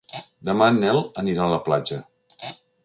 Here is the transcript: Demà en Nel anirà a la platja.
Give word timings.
Demà 0.49 0.69
en 0.73 0.81
Nel 0.85 1.03
anirà 1.25 1.45
a 1.47 1.53
la 1.55 1.63
platja. 1.69 2.03